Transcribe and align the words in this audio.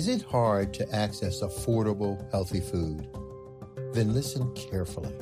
Is 0.00 0.08
it 0.08 0.22
hard 0.22 0.72
to 0.72 0.94
access 0.96 1.42
affordable, 1.42 2.16
healthy 2.30 2.60
food? 2.60 3.06
Then 3.92 4.14
listen 4.14 4.50
carefully. 4.54 5.12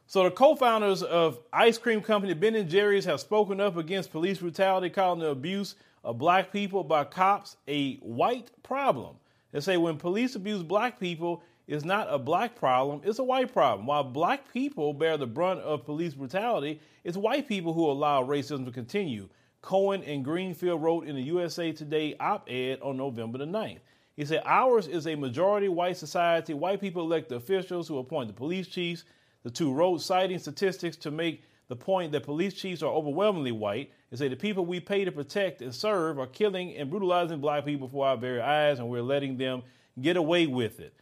So 0.06 0.24
the 0.24 0.30
co-founders 0.30 1.02
of 1.02 1.38
ice 1.54 1.78
cream 1.78 2.02
company 2.02 2.34
Ben 2.34 2.54
and 2.54 2.68
Jerry's 2.68 3.06
have 3.06 3.18
spoken 3.18 3.62
up 3.62 3.78
against 3.78 4.12
police 4.12 4.40
brutality, 4.40 4.90
calling 4.90 5.20
the 5.20 5.28
abuse 5.28 5.74
of 6.04 6.18
black 6.18 6.52
people 6.52 6.84
by 6.84 7.04
cops 7.04 7.56
a 7.66 7.94
white 7.96 8.50
problem. 8.62 9.16
They 9.52 9.60
say 9.60 9.76
when 9.76 9.98
police 9.98 10.34
abuse 10.34 10.62
black 10.62 10.98
people, 10.98 11.42
it's 11.68 11.84
not 11.84 12.08
a 12.10 12.18
black 12.18 12.56
problem, 12.56 13.02
it's 13.04 13.18
a 13.18 13.24
white 13.24 13.52
problem. 13.52 13.86
While 13.86 14.04
black 14.04 14.52
people 14.52 14.92
bear 14.92 15.16
the 15.16 15.26
brunt 15.26 15.60
of 15.60 15.84
police 15.84 16.14
brutality, 16.14 16.80
it's 17.04 17.16
white 17.16 17.46
people 17.46 17.72
who 17.72 17.88
allow 17.88 18.24
racism 18.24 18.64
to 18.64 18.72
continue. 18.72 19.28
Cohen 19.60 20.02
and 20.02 20.24
Greenfield 20.24 20.82
wrote 20.82 21.06
in 21.06 21.14
the 21.14 21.22
USA 21.22 21.70
Today 21.70 22.16
op 22.18 22.50
ed 22.50 22.80
on 22.82 22.96
November 22.96 23.38
the 23.38 23.44
9th. 23.44 23.78
He 24.16 24.24
said, 24.24 24.42
Ours 24.44 24.88
is 24.88 25.06
a 25.06 25.14
majority 25.14 25.68
white 25.68 25.96
society. 25.96 26.52
White 26.52 26.80
people 26.80 27.02
elect 27.02 27.28
the 27.28 27.36
officials 27.36 27.86
who 27.88 27.98
appoint 27.98 28.28
the 28.28 28.34
police 28.34 28.66
chiefs. 28.66 29.04
The 29.44 29.50
two 29.50 29.72
wrote 29.72 30.00
citing 30.00 30.38
statistics 30.38 30.96
to 30.98 31.10
make 31.10 31.44
the 31.72 31.76
point 31.76 32.12
that 32.12 32.22
police 32.22 32.52
chiefs 32.52 32.82
are 32.82 32.92
overwhelmingly 32.92 33.50
white 33.50 33.90
and 34.10 34.18
say 34.18 34.28
the 34.28 34.36
people 34.36 34.66
we 34.66 34.78
pay 34.78 35.06
to 35.06 35.10
protect 35.10 35.62
and 35.62 35.74
serve 35.74 36.18
are 36.18 36.26
killing 36.26 36.76
and 36.76 36.90
brutalizing 36.90 37.40
black 37.40 37.64
people 37.64 37.88
before 37.88 38.08
our 38.08 38.16
very 38.18 38.42
eyes, 38.42 38.78
and 38.78 38.90
we're 38.90 39.00
letting 39.00 39.38
them 39.38 39.62
get 40.02 40.18
away 40.18 40.46
with 40.46 40.80
it. 40.80 40.92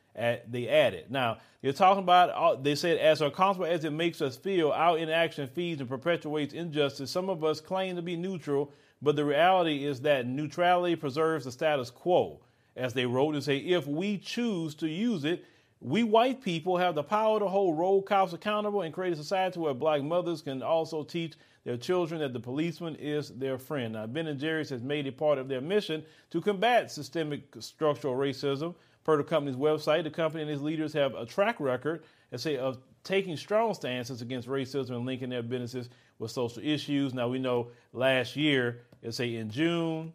They 0.49 0.69
added. 0.69 1.11
Now, 1.11 1.39
they're 1.61 1.73
talking 1.73 2.05
about, 2.05 2.62
they 2.62 2.77
said, 2.77 2.99
as 2.99 3.21
uncomfortable 3.21 3.67
as 3.69 3.85
it 3.85 3.91
makes 3.91 4.23
us 4.23 4.37
feel, 4.37 4.71
our 4.71 4.97
inaction 4.97 5.49
feeds 5.49 5.81
and 5.81 5.91
perpetuates 5.91 6.55
injustice. 6.55 7.11
Some 7.11 7.29
of 7.29 7.43
us 7.43 7.61
claim 7.61 7.97
to 7.97 8.03
be 8.03 8.15
neutral, 8.15 8.71
but 9.03 9.17
the 9.17 9.25
reality 9.25 9.84
is 9.84 10.01
that 10.03 10.29
neutrality 10.29 10.95
preserves 10.95 11.47
the 11.47 11.51
status 11.51 11.91
quo. 11.91 12.39
As 12.77 12.95
they 12.95 13.07
wrote 13.07 13.34
and 13.34 13.43
say, 13.43 13.57
if 13.57 13.89
we 13.89 14.19
choose 14.19 14.77
to 14.77 14.87
use 14.89 15.25
it, 15.25 15.45
we 15.81 16.03
white 16.03 16.42
people 16.42 16.77
have 16.77 16.95
the 16.95 17.03
power 17.03 17.39
to 17.39 17.48
hold 17.48 17.78
road 17.78 18.03
cops 18.03 18.33
accountable 18.33 18.83
and 18.83 18.92
create 18.92 19.14
a 19.14 19.17
society 19.17 19.59
where 19.59 19.73
black 19.73 20.03
mothers 20.03 20.42
can 20.42 20.62
also 20.62 21.03
teach 21.03 21.34
their 21.64 21.77
children 21.77 22.20
that 22.20 22.33
the 22.33 22.41
policeman 22.41 22.97
is 22.97 23.31
their 23.31 23.59
friend. 23.59 23.95
Now, 23.95 24.06
Ben 24.06 24.27
and 24.27 24.39
Jerry's 24.39 24.70
has 24.70 24.83
made 24.83 25.06
it 25.06 25.17
part 25.17 25.39
of 25.39 25.48
their 25.48 25.61
mission 25.61 26.05
to 26.31 26.41
combat 26.41 26.91
systemic 26.91 27.45
structural 27.61 28.14
racism. 28.14 28.75
Per 29.05 29.17
the 29.17 29.25
company's 29.25 29.56
website, 29.56 30.05
the 30.05 30.11
company 30.11 30.42
and 30.42 30.50
its 30.50 30.61
leaders 30.61 30.92
have 30.92 31.14
a 31.14 31.25
track 31.25 31.59
record, 31.59 32.03
let's 32.31 32.42
say, 32.42 32.59
of 32.59 32.78
taking 33.03 33.37
strong 33.37 33.72
stances 33.72 34.20
against 34.20 34.48
racism 34.48 34.91
and 34.91 35.06
linking 35.06 35.31
their 35.31 35.42
businesses 35.42 35.89
with 36.19 36.31
social 36.31 36.62
issues. 36.62 37.15
Now, 37.15 37.28
we 37.28 37.39
know 37.39 37.69
last 37.94 38.37
year, 38.37 38.82
let's 39.03 39.16
say 39.16 39.37
in 39.37 39.49
June, 39.49 40.12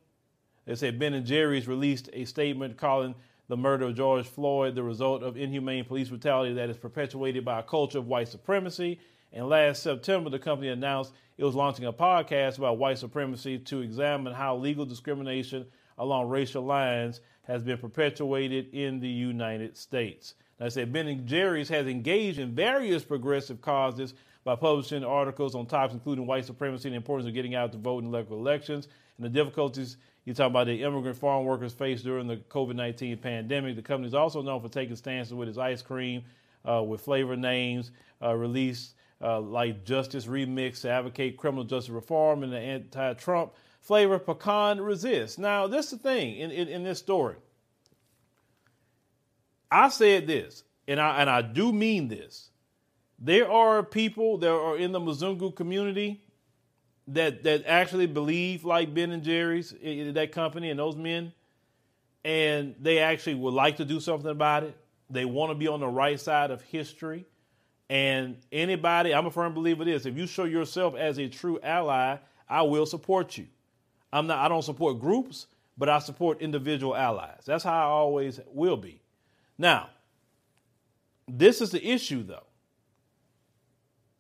they 0.66 0.76
say 0.76 0.92
Ben 0.92 1.16
and 1.16 1.26
Jerry's 1.26 1.68
released 1.68 2.10
a 2.14 2.26
statement 2.26 2.78
calling 2.78 3.16
the 3.48 3.58
murder 3.58 3.86
of 3.86 3.96
George 3.96 4.26
Floyd 4.26 4.76
the 4.76 4.84
result 4.84 5.24
of 5.24 5.38
inhumane 5.38 5.86
police 5.86 6.10
brutality 6.10 6.54
that 6.54 6.70
is 6.70 6.78
perpetuated 6.78 7.46
by 7.46 7.60
a 7.60 7.64
culture 7.64 8.00
of 8.00 8.08
white 8.08 8.28
supremacy. 8.28 9.00
And 9.34 9.50
last 9.50 9.84
September, 9.84 10.30
the 10.30 10.40
company 10.40 10.70
announced 10.70 11.14
it 11.38 11.44
was 11.44 11.56
launching 11.56 11.86
a 11.86 11.94
podcast 11.94 12.58
about 12.58 12.78
white 12.78 12.98
supremacy 12.98 13.60
to 13.60 13.82
examine 13.82 14.34
how 14.34 14.56
legal 14.56 14.86
discrimination 14.86 15.66
along 15.98 16.30
racial 16.30 16.66
lines 16.66 17.22
has 17.44 17.62
been 17.62 17.78
perpetuated 17.78 18.74
in 18.74 19.00
the 19.00 19.10
United 19.10 19.78
States. 19.78 20.36
Now, 20.60 20.68
I 20.68 20.70
said 20.70 20.92
Ben 20.94 21.08
and 21.08 21.28
Jerry's 21.28 21.70
has 21.70 21.88
engaged 21.88 22.40
in 22.40 22.56
various 22.56 23.04
progressive 23.04 23.62
causes 23.62 24.14
by 24.44 24.56
publishing 24.56 25.04
articles 25.04 25.56
on 25.56 25.66
topics 25.66 25.94
including 25.94 26.26
white 26.26 26.46
supremacy 26.46 26.88
and 26.88 26.94
the 26.94 26.98
importance 26.98 27.28
of 27.28 27.34
getting 27.34 27.56
out 27.56 27.72
to 27.74 27.78
vote 27.78 28.04
in 28.04 28.12
local 28.12 28.38
elections 28.38 28.88
and 29.18 29.26
the 29.26 29.30
difficulties 29.30 29.98
you 30.26 30.34
talk 30.34 30.48
about 30.48 30.66
the 30.66 30.82
immigrant 30.82 31.18
farm 31.18 31.46
workers 31.46 31.72
faced 31.72 32.04
during 32.04 32.28
the 32.28 32.38
COVID 32.38 32.76
19 32.76 33.18
pandemic. 33.18 33.76
The 33.76 33.84
company 33.84 34.08
is 34.08 34.16
also 34.16 34.42
known 34.42 34.62
for 34.62 34.70
taking 34.70 34.96
stances 34.96 35.34
with 35.34 35.48
its 35.48 35.58
ice 35.58 35.84
cream 35.84 36.24
uh, 36.68 36.84
with 36.84 37.02
flavor 37.02 37.36
names, 37.36 37.92
uh, 38.22 38.34
released 38.34 38.96
uh, 39.22 39.40
like 39.40 39.86
Justice 39.86 40.26
Remix 40.26 40.82
to 40.82 40.90
advocate 40.90 41.38
criminal 41.38 41.64
justice 41.64 41.90
reform 41.90 42.44
and 42.44 42.52
the 42.52 42.60
anti 42.60 43.14
Trump 43.14 43.54
flavor 43.82 44.18
pecan 44.18 44.82
resist. 44.82 45.38
Now, 45.38 45.68
this 45.68 45.86
is 45.86 45.92
the 45.92 45.98
thing 46.00 46.38
in, 46.38 46.50
in, 46.50 46.68
in, 46.68 46.84
this 46.84 46.98
story. 46.98 47.36
I 49.70 49.90
said 49.90 50.26
this, 50.26 50.64
and 50.88 51.00
I, 51.00 51.22
and 51.22 51.30
I 51.30 51.44
do 51.44 51.72
mean 51.72 52.08
this. 52.08 52.50
There 53.20 53.50
are 53.50 53.84
people 53.84 54.40
that 54.40 54.52
are 54.52 54.76
in 54.76 54.92
the 54.92 55.00
Mzungu 55.00 55.56
community 55.56 56.25
that 57.08 57.44
that 57.44 57.64
actually 57.66 58.08
believe 58.08 58.66
like 58.66 58.94
Ben 58.94 59.12
and 59.12 59.24
Jerry's, 59.24 59.72
that 59.72 60.32
company 60.32 60.70
and 60.70 60.80
those 60.80 60.96
men, 60.96 61.34
and 62.24 62.76
they 62.80 63.00
actually 63.00 63.36
would 63.36 63.54
like 63.54 63.78
to 63.78 63.86
do 63.86 64.00
something 64.00 64.30
about 64.30 64.64
it. 64.64 64.76
They 65.10 65.26
want 65.26 65.52
to 65.52 65.56
be 65.56 65.68
on 65.68 65.80
the 65.80 65.88
right 65.88 66.20
side 66.20 66.52
of 66.52 66.62
history. 66.64 67.26
And 67.88 68.38
anybody, 68.52 69.14
I'm 69.14 69.28
a 69.28 69.32
firm 69.32 69.54
believer 69.54 69.84
of 69.84 69.88
this. 69.88 70.08
If 70.08 70.18
you 70.18 70.26
show 70.26 70.46
yourself 70.46 70.96
as 70.96 71.20
a 71.20 71.28
true 71.28 71.60
ally, 71.62 72.18
I 72.50 72.64
will 72.64 72.88
support 72.88 73.38
you. 73.38 73.46
I'm 74.12 74.26
not 74.26 74.40
I 74.40 74.48
don't 74.48 74.64
support 74.64 75.00
groups, 75.00 75.46
but 75.78 75.90
I 75.90 76.00
support 76.00 76.42
individual 76.42 76.96
allies. 76.96 77.44
That's 77.46 77.64
how 77.64 77.74
I 77.74 77.90
always 77.90 78.40
will 78.48 78.78
be. 78.78 79.02
Now, 79.58 79.90
this 81.28 81.62
is 81.62 81.70
the 81.72 81.86
issue 81.86 82.24
though 82.24 82.46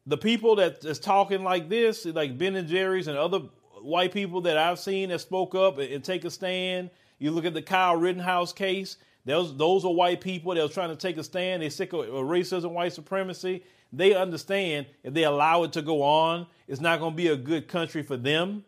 the 0.06 0.18
people 0.18 0.56
that 0.58 0.84
is 0.86 1.00
talking 1.00 1.44
like 1.44 1.70
this, 1.70 2.06
like 2.06 2.38
Ben 2.38 2.56
and 2.56 2.68
Jerry's 2.68 3.08
and 3.08 3.18
other 3.18 3.40
white 3.82 4.12
people 4.14 4.42
that 4.42 4.58
I've 4.58 4.80
seen 4.80 5.10
that 5.10 5.20
spoke 5.20 5.56
up 5.56 5.78
and, 5.78 5.92
and 5.92 6.04
take 6.04 6.26
a 6.26 6.30
stand. 6.30 6.90
You 7.20 7.32
look 7.32 7.46
at 7.46 7.54
the 7.54 7.62
Kyle 7.62 7.96
Rittenhouse 7.96 8.54
case. 8.54 8.98
Those 9.26 9.58
those 9.58 9.84
are 9.86 9.94
white 9.94 10.22
people 10.22 10.54
that 10.54 10.64
are 10.64 10.70
trying 10.70 10.90
to 10.90 10.96
take 10.96 11.18
a 11.18 11.24
stand. 11.24 11.64
They're 11.64 11.70
sick 11.70 11.94
of 11.94 12.02
uh, 12.02 12.04
racism, 12.04 12.72
white 12.72 12.94
supremacy. 12.94 13.64
They 13.92 14.14
understand 14.14 14.88
if 15.04 15.14
they 15.14 15.24
allow 15.24 15.64
it 15.64 15.74
to 15.74 15.82
go 15.82 16.04
on, 16.04 16.48
it's 16.68 16.82
not 16.82 17.00
going 17.00 17.14
to 17.14 17.18
be 17.18 17.30
a 17.30 17.36
good 17.36 17.68
country 17.68 18.04
for 18.04 18.18
them 18.18 18.64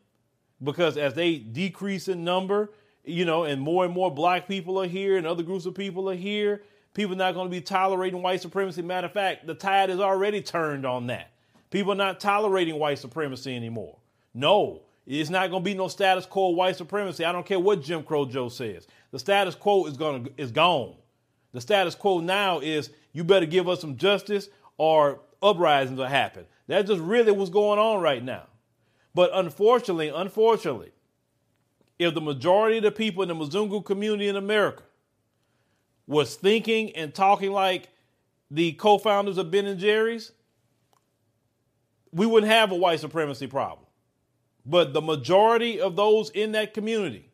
because 0.64 0.98
as 0.98 1.14
they 1.14 1.36
decrease 1.38 2.08
in 2.08 2.24
number, 2.24 2.72
you 3.04 3.26
know, 3.26 3.44
and 3.44 3.62
more 3.62 3.86
and 3.86 3.94
more 3.94 4.10
black 4.10 4.48
people 4.48 4.82
are 4.82 4.88
here 4.88 5.18
and 5.18 5.28
other 5.28 5.44
groups 5.44 5.66
of 5.66 5.76
people 5.76 6.10
are 6.10 6.16
here, 6.16 6.64
People 6.94 7.14
are 7.14 7.18
not 7.18 7.34
going 7.34 7.48
to 7.48 7.52
be 7.52 7.62
tolerating 7.62 8.22
white 8.22 8.42
supremacy. 8.42 8.82
Matter 8.82 9.08
of 9.08 9.14
fact, 9.14 9.46
the 9.46 9.54
tide 9.54 9.90
is 9.90 10.00
already 10.00 10.42
turned 10.42 10.86
on 10.86 11.08
that. 11.08 11.32
People 11.70 11.92
are 11.92 11.96
not 11.96 12.20
tolerating 12.20 12.80
white 12.80 13.00
supremacy 13.00 13.56
anymore. 13.56 13.98
No, 14.34 14.82
it's 15.06 15.30
not 15.30 15.50
going 15.50 15.64
to 15.64 15.66
be 15.66 15.74
no 15.74 15.88
status 15.88 16.26
quo 16.26 16.50
white 16.50 16.76
supremacy. 16.76 17.24
I 17.24 17.32
don't 17.32 17.46
care 17.46 17.60
what 17.60 17.82
Jim 17.82 18.04
Crow 18.04 18.26
Joe 18.26 18.50
says. 18.50 18.88
The 19.12 19.20
status 19.20 19.56
quo 19.56 19.86
is 19.86 19.98
going 19.98 20.30
is 20.38 20.52
gone. 20.52 20.96
The 21.54 21.62
status 21.62 21.96
quo 21.96 22.20
now 22.20 22.60
is 22.60 22.90
you 23.14 23.24
better 23.24 23.46
give 23.46 23.70
us 23.70 23.82
some 23.82 23.98
justice 23.98 24.50
or 24.78 25.22
uprisings 25.42 25.98
will 25.98 26.06
happen. 26.06 26.46
That's 26.68 26.90
just 26.90 27.02
really 27.02 27.32
what's 27.32 27.50
going 27.50 27.80
on 27.80 28.02
right 28.02 28.24
now. 28.24 28.44
But 29.16 29.32
unfortunately, 29.34 30.10
unfortunately, 30.10 30.92
if 31.98 32.14
the 32.14 32.22
majority 32.22 32.78
of 32.78 32.84
the 32.84 32.92
people 32.92 33.24
in 33.24 33.30
the 33.30 33.36
Mzungu 33.36 33.84
community 33.84 34.28
in 34.28 34.36
America 34.36 34.84
was 36.08 36.36
thinking 36.36 36.96
and 36.96 37.14
talking 37.14 37.52
like 37.52 37.90
the 38.50 38.72
co-founders 38.74 39.38
of 39.38 39.52
Ben 39.52 39.66
and 39.66 39.80
Jerry's, 39.80 40.32
we 42.12 42.26
wouldn't 42.26 42.52
have 42.52 42.72
a 42.72 42.76
white 42.76 43.00
supremacy 43.00 43.48
problem. 43.48 43.86
But 44.66 44.94
the 44.94 45.02
majority 45.02 45.80
of 45.80 45.96
those 45.96 46.30
in 46.30 46.54
that 46.54 46.74
community, 46.74 47.30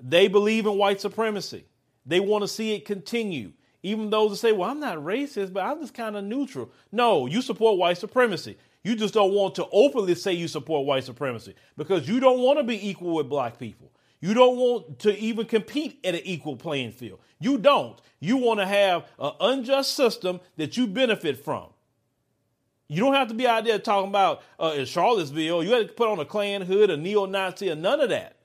they 0.00 0.28
believe 0.28 0.66
in 0.66 0.76
white 0.76 1.00
supremacy. 1.00 1.64
They 2.06 2.20
want 2.20 2.42
to 2.42 2.48
see 2.48 2.74
it 2.74 2.84
continue. 2.84 3.52
Even 3.82 4.08
those 4.08 4.30
that 4.30 4.36
say, 4.36 4.52
well, 4.52 4.70
I'm 4.70 4.80
not 4.80 4.98
racist, 4.98 5.52
but 5.52 5.62
I'm 5.64 5.80
just 5.80 5.94
kind 5.94 6.16
of 6.16 6.24
neutral. 6.24 6.70
No, 6.90 7.26
you 7.26 7.42
support 7.42 7.78
white 7.78 7.98
supremacy. 7.98 8.56
You 8.82 8.96
just 8.96 9.14
don't 9.14 9.32
want 9.32 9.54
to 9.56 9.66
openly 9.72 10.14
say 10.14 10.32
you 10.32 10.48
support 10.48 10.86
white 10.86 11.04
supremacy 11.04 11.54
because 11.76 12.08
you 12.08 12.20
don't 12.20 12.40
want 12.40 12.58
to 12.58 12.64
be 12.64 12.88
equal 12.88 13.14
with 13.14 13.28
black 13.28 13.58
people. 13.58 13.90
You 14.24 14.32
don't 14.32 14.56
want 14.56 15.00
to 15.00 15.14
even 15.18 15.44
compete 15.44 16.00
at 16.02 16.14
an 16.14 16.22
equal 16.24 16.56
playing 16.56 16.92
field. 16.92 17.20
You 17.40 17.58
don't. 17.58 18.00
You 18.20 18.38
want 18.38 18.58
to 18.58 18.66
have 18.66 19.04
an 19.18 19.32
unjust 19.38 19.92
system 19.92 20.40
that 20.56 20.78
you 20.78 20.86
benefit 20.86 21.44
from. 21.44 21.66
You 22.88 23.00
don't 23.02 23.12
have 23.12 23.28
to 23.28 23.34
be 23.34 23.46
out 23.46 23.66
there 23.66 23.78
talking 23.78 24.08
about 24.08 24.40
uh, 24.58 24.76
in 24.78 24.86
Charlottesville. 24.86 25.62
You 25.62 25.72
had 25.72 25.88
to 25.88 25.92
put 25.92 26.08
on 26.08 26.20
a 26.20 26.24
Klan 26.24 26.62
hood, 26.62 26.88
a 26.88 26.96
neo-Nazi, 26.96 27.70
or 27.70 27.74
none 27.74 28.00
of 28.00 28.08
that. 28.08 28.36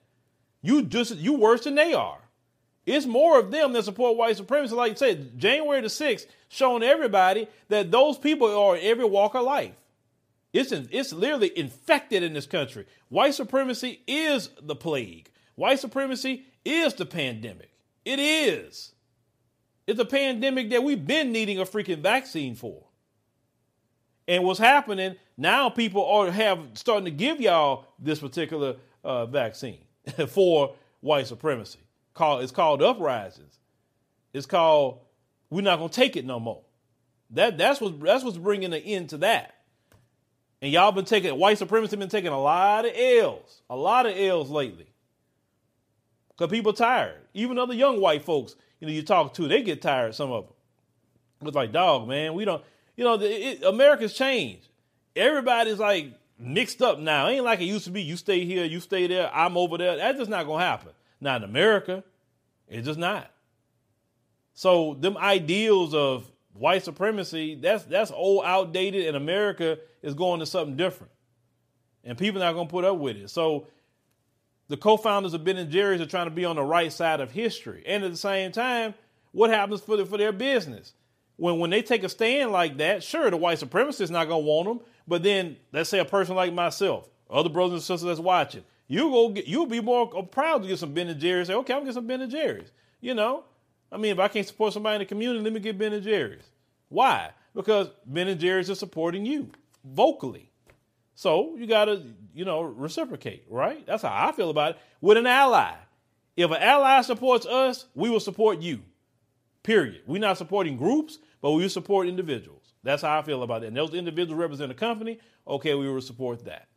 You 0.60 0.82
just 0.82 1.16
you 1.16 1.32
worse 1.32 1.64
than 1.64 1.76
they 1.76 1.94
are. 1.94 2.20
It's 2.84 3.06
more 3.06 3.38
of 3.38 3.50
them 3.50 3.72
that 3.72 3.86
support 3.86 4.18
white 4.18 4.36
supremacy. 4.36 4.74
Like 4.74 4.90
you 4.90 4.96
said, 4.98 5.38
January 5.38 5.80
the 5.80 5.86
6th 5.86 6.26
showing 6.50 6.82
everybody 6.82 7.48
that 7.70 7.90
those 7.90 8.18
people 8.18 8.54
are 8.54 8.76
in 8.76 8.84
every 8.84 9.06
walk 9.06 9.34
of 9.34 9.44
life. 9.44 9.72
It's, 10.52 10.72
in, 10.72 10.90
it's 10.92 11.14
literally 11.14 11.56
infected 11.58 12.22
in 12.22 12.34
this 12.34 12.44
country. 12.44 12.84
White 13.08 13.32
supremacy 13.32 14.02
is 14.06 14.50
the 14.60 14.76
plague. 14.76 15.30
White 15.60 15.78
supremacy 15.78 16.46
is 16.64 16.94
the 16.94 17.04
pandemic. 17.04 17.70
It 18.06 18.18
is. 18.18 18.92
It's 19.86 20.00
a 20.00 20.06
pandemic 20.06 20.70
that 20.70 20.82
we've 20.82 21.06
been 21.06 21.32
needing 21.32 21.58
a 21.58 21.66
freaking 21.66 21.98
vaccine 21.98 22.54
for. 22.54 22.82
And 24.26 24.44
what's 24.44 24.58
happening 24.58 25.16
now, 25.36 25.68
people 25.68 26.06
are 26.06 26.30
have 26.30 26.60
starting 26.72 27.04
to 27.04 27.10
give 27.10 27.42
y'all 27.42 27.84
this 27.98 28.20
particular 28.20 28.76
uh, 29.04 29.26
vaccine 29.26 29.80
for 30.28 30.76
white 31.02 31.26
supremacy. 31.26 31.80
Called 32.14 32.42
it's 32.42 32.52
called 32.52 32.80
uprisings. 32.80 33.58
It's 34.32 34.46
called 34.46 35.00
we're 35.50 35.60
not 35.60 35.78
gonna 35.78 35.90
take 35.90 36.16
it 36.16 36.24
no 36.24 36.40
more. 36.40 36.62
That 37.32 37.58
that's 37.58 37.82
what 37.82 38.00
that's 38.00 38.24
what's 38.24 38.38
bringing 38.38 38.72
an 38.72 38.80
end 38.80 39.10
to 39.10 39.18
that. 39.18 39.56
And 40.62 40.72
y'all 40.72 40.92
been 40.92 41.04
taking 41.04 41.38
white 41.38 41.58
supremacy 41.58 41.96
been 41.96 42.08
taking 42.08 42.32
a 42.32 42.40
lot 42.40 42.86
of 42.86 42.92
L's, 42.96 43.60
a 43.68 43.76
lot 43.76 44.06
of 44.06 44.16
L's 44.16 44.48
lately. 44.48 44.86
Cause 46.40 46.48
people 46.48 46.72
tired. 46.72 47.18
Even 47.34 47.58
other 47.58 47.74
young 47.74 48.00
white 48.00 48.24
folks, 48.24 48.56
you 48.80 48.86
know, 48.86 48.92
you 48.94 49.02
talk 49.02 49.34
to, 49.34 49.46
they 49.46 49.60
get 49.60 49.82
tired. 49.82 50.14
Some 50.14 50.32
of 50.32 50.46
them. 50.46 50.54
It's 51.46 51.54
like, 51.54 51.70
dog, 51.70 52.08
man, 52.08 52.32
we 52.32 52.46
don't 52.46 52.64
you 52.96 53.04
know, 53.04 53.18
it, 53.20 53.62
America's 53.62 54.14
changed. 54.14 54.68
Everybody's 55.14 55.78
like 55.78 56.12
mixed 56.38 56.80
up 56.80 56.98
now. 56.98 57.28
It 57.28 57.32
ain't 57.32 57.44
like 57.44 57.60
it 57.60 57.64
used 57.64 57.84
to 57.84 57.90
be. 57.90 58.00
You 58.00 58.16
stay 58.16 58.46
here, 58.46 58.64
you 58.64 58.80
stay 58.80 59.06
there, 59.06 59.30
I'm 59.34 59.58
over 59.58 59.76
there. 59.76 59.96
That's 59.96 60.18
just 60.18 60.30
not 60.30 60.46
gonna 60.46 60.64
happen. 60.64 60.92
Not 61.20 61.42
in 61.42 61.48
America. 61.48 62.02
It's 62.68 62.86
just 62.86 62.98
not. 62.98 63.30
So 64.54 64.94
them 64.94 65.18
ideals 65.18 65.92
of 65.92 66.30
white 66.54 66.84
supremacy, 66.84 67.54
that's 67.54 67.84
that's 67.84 68.10
old, 68.10 68.44
outdated, 68.46 69.06
and 69.06 69.16
America 69.16 69.78
is 70.02 70.14
going 70.14 70.40
to 70.40 70.46
something 70.46 70.76
different. 70.76 71.12
And 72.02 72.16
people 72.16 72.40
are 72.42 72.46
not 72.46 72.54
gonna 72.54 72.68
put 72.68 72.86
up 72.86 72.96
with 72.96 73.16
it. 73.16 73.28
So 73.28 73.66
the 74.70 74.78
co-founders 74.78 75.34
of 75.34 75.44
Ben 75.44 75.58
and 75.58 75.70
Jerry's 75.70 76.00
are 76.00 76.06
trying 76.06 76.26
to 76.28 76.30
be 76.30 76.46
on 76.46 76.56
the 76.56 76.62
right 76.62 76.90
side 76.90 77.20
of 77.20 77.30
history. 77.30 77.82
And 77.86 78.02
at 78.02 78.10
the 78.10 78.16
same 78.16 78.50
time, 78.52 78.94
what 79.32 79.50
happens 79.50 79.82
for 79.82 79.98
the, 79.98 80.06
for 80.06 80.16
their 80.16 80.32
business? 80.32 80.94
when 81.40 81.58
when 81.58 81.70
they 81.70 81.80
take 81.80 82.04
a 82.04 82.08
stand 82.08 82.52
like 82.52 82.76
that, 82.76 83.02
sure, 83.02 83.30
the 83.30 83.36
white 83.36 83.58
supremacist 83.58 84.02
is 84.02 84.10
not 84.10 84.28
gonna 84.28 84.40
want 84.40 84.68
them. 84.68 84.80
But 85.08 85.22
then 85.22 85.56
let's 85.72 85.88
say 85.88 85.98
a 85.98 86.04
person 86.04 86.36
like 86.36 86.52
myself, 86.52 87.08
other 87.30 87.48
brothers 87.48 87.72
and 87.72 87.82
sisters 87.82 88.02
that's 88.02 88.20
watching, 88.20 88.62
you 88.86 89.10
go 89.10 89.30
get, 89.30 89.46
you'll 89.46 89.64
be 89.64 89.80
more 89.80 90.10
uh, 90.14 90.22
proud 90.22 90.62
to 90.62 90.68
get 90.68 90.78
some 90.78 90.92
Ben 90.92 91.08
and 91.08 91.18
Jerry's. 91.18 91.46
Say, 91.46 91.54
okay, 91.54 91.72
I'm 91.72 91.84
get 91.84 91.94
some 91.94 92.06
Ben 92.06 92.20
and 92.20 92.30
Jerry's. 92.30 92.70
You 93.00 93.14
know, 93.14 93.44
I 93.90 93.96
mean, 93.96 94.12
if 94.12 94.18
I 94.18 94.28
can't 94.28 94.46
support 94.46 94.74
somebody 94.74 94.96
in 94.96 94.98
the 95.00 95.06
community, 95.06 95.42
let 95.42 95.52
me 95.54 95.60
get 95.60 95.78
Ben 95.78 95.94
and 95.94 96.04
Jerry's. 96.04 96.44
Why? 96.90 97.30
Because 97.54 97.88
Ben 98.04 98.28
and 98.28 98.38
Jerry's 98.38 98.68
are 98.68 98.74
supporting 98.74 99.24
you 99.24 99.50
vocally. 99.82 100.49
So 101.20 101.54
you 101.58 101.66
gotta, 101.66 102.02
you 102.32 102.46
know, 102.46 102.62
reciprocate, 102.62 103.44
right? 103.50 103.86
That's 103.86 104.04
how 104.04 104.28
I 104.28 104.32
feel 104.32 104.48
about 104.48 104.70
it. 104.70 104.78
With 105.02 105.18
an 105.18 105.26
ally. 105.26 105.74
If 106.34 106.50
an 106.50 106.56
ally 106.62 107.02
supports 107.02 107.44
us, 107.44 107.84
we 107.94 108.08
will 108.08 108.20
support 108.20 108.62
you. 108.62 108.80
Period. 109.62 110.00
We're 110.06 110.18
not 110.18 110.38
supporting 110.38 110.78
groups, 110.78 111.18
but 111.42 111.50
we 111.50 111.68
support 111.68 112.08
individuals. 112.08 112.72
That's 112.82 113.02
how 113.02 113.18
I 113.18 113.22
feel 113.22 113.42
about 113.42 113.62
it. 113.62 113.66
And 113.66 113.76
those 113.76 113.92
individuals 113.92 114.40
represent 114.40 114.72
a 114.72 114.74
company. 114.74 115.18
Okay, 115.46 115.74
we 115.74 115.92
will 115.92 116.00
support 116.00 116.46
that. 116.46 116.68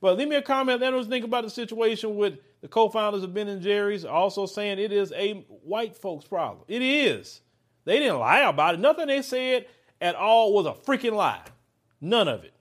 But 0.00 0.16
leave 0.16 0.28
me 0.28 0.36
a 0.36 0.42
comment. 0.42 0.80
Let 0.80 0.94
us 0.94 1.06
think 1.06 1.26
about 1.26 1.44
the 1.44 1.50
situation 1.50 2.16
with 2.16 2.38
the 2.62 2.68
co-founders 2.68 3.22
of 3.22 3.34
Ben 3.34 3.48
and 3.48 3.60
Jerry's 3.60 4.06
also 4.06 4.46
saying 4.46 4.78
it 4.78 4.92
is 4.92 5.12
a 5.12 5.44
white 5.62 5.94
folks 5.94 6.24
problem. 6.24 6.64
It 6.68 6.80
is. 6.80 7.42
They 7.84 7.98
didn't 7.98 8.18
lie 8.18 8.48
about 8.48 8.76
it. 8.76 8.80
Nothing 8.80 9.08
they 9.08 9.20
said 9.20 9.66
at 10.00 10.14
all 10.14 10.54
was 10.54 10.64
a 10.64 10.72
freaking 10.72 11.12
lie. 11.12 11.44
None 12.00 12.28
of 12.28 12.44
it. 12.44 12.54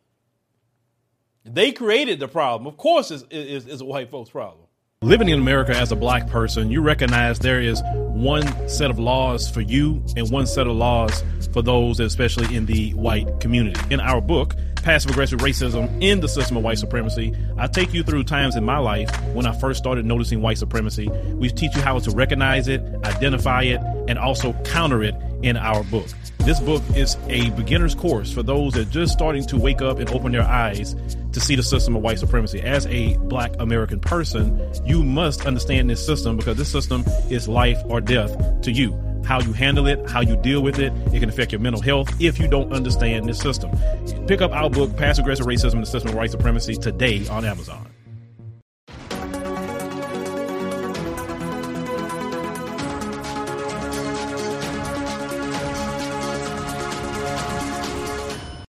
They 1.46 1.74
created 1.74 2.20
the 2.20 2.28
problem. 2.28 2.68
Of 2.68 2.78
course, 2.78 3.12
it's, 3.12 3.26
it's, 3.30 3.66
it's 3.66 3.82
a 3.82 3.86
white 3.86 4.10
folks 4.10 4.30
problem. 4.30 4.66
Living 5.02 5.28
in 5.28 5.40
America 5.40 5.76
as 5.76 5.92
a 5.92 5.98
black 5.98 6.30
person, 6.30 6.72
you 6.72 6.82
recognize 6.82 7.38
there 7.40 7.60
is 7.60 7.82
one 7.84 8.48
set 8.70 8.90
of 8.90 8.98
laws 8.98 9.50
for 9.50 9.60
you 9.60 10.02
and 10.16 10.32
one 10.32 10.48
set 10.48 10.66
of 10.66 10.74
laws 10.78 11.22
for 11.52 11.62
those, 11.62 12.00
especially 12.00 12.56
in 12.56 12.66
the 12.66 12.92
white 12.94 13.42
community. 13.42 13.78
In 13.94 14.00
our 14.00 14.22
book, 14.22 14.56
Passive 14.78 15.12
Aggressive 15.12 15.40
Racism 15.40 16.02
in 16.02 16.22
the 16.22 16.30
System 16.30 16.56
of 16.56 16.64
White 16.64 16.78
Supremacy, 16.78 17.36
I 17.58 17.68
take 17.68 17.94
you 17.94 18.04
through 18.04 18.24
times 18.24 18.56
in 18.56 18.64
my 18.64 18.78
life 18.78 19.10
when 19.34 19.46
I 19.46 19.52
first 19.52 19.80
started 19.80 20.06
noticing 20.06 20.42
white 20.42 20.58
supremacy. 20.58 21.10
We 21.34 21.50
teach 21.50 21.76
you 21.76 21.82
how 21.82 22.00
to 22.00 22.12
recognize 22.12 22.70
it, 22.70 22.82
identify 23.04 23.64
it, 23.64 23.82
and 24.08 24.18
also 24.18 24.54
counter 24.64 25.04
it 25.04 25.16
in 25.42 25.58
our 25.58 25.84
book. 25.84 26.08
This 26.40 26.62
book 26.62 26.82
is 26.96 27.18
a 27.28 27.50
beginner's 27.52 27.96
course 27.96 28.32
for 28.32 28.44
those 28.44 28.74
that 28.74 28.88
are 28.88 28.92
just 28.92 29.12
starting 29.12 29.46
to 29.48 29.58
wake 29.58 29.82
up 29.82 30.00
and 30.00 30.10
open 30.12 30.32
their 30.32 30.44
eyes 30.44 30.96
to 31.34 31.40
see 31.40 31.56
the 31.56 31.64
system 31.64 31.96
of 31.96 32.02
white 32.02 32.20
supremacy. 32.20 32.62
As 32.62 32.86
a 32.88 33.18
black 33.18 33.54
American 33.60 34.00
person, 34.00 34.60
you 34.86 35.04
must 35.04 35.46
understand 35.46 35.90
this 35.90 36.06
system 36.06 36.38
because 36.38 36.58
this 36.58 36.72
system 36.72 37.04
is 37.30 37.48
life 37.48 37.82
or 37.86 38.02
death 38.02 38.62
to 38.62 38.72
you. 38.72 39.00
How 39.26 39.40
you 39.40 39.54
handle 39.54 39.88
it, 39.88 40.10
how 40.10 40.22
you 40.22 40.36
deal 40.36 40.62
with 40.62 40.80
it, 40.80 40.92
it 41.14 41.20
can 41.20 41.30
affect 41.30 41.52
your 41.52 41.62
mental 41.62 41.82
health 41.82 42.10
if 42.20 42.40
you 42.40 42.48
don't 42.48 42.74
understand 42.74 43.28
this 43.28 43.40
system. 43.40 43.72
Pick 44.28 44.42
up 44.42 44.52
our 44.52 44.70
book, 44.70 44.96
Past 44.98 45.20
Aggressive 45.20 45.46
Racism 45.46 45.74
and 45.74 45.84
the 45.84 45.88
System 45.88 46.10
of 46.10 46.16
White 46.16 46.32
Supremacy, 46.32 46.76
today 46.76 47.26
on 47.28 47.46
Amazon. 47.46 47.93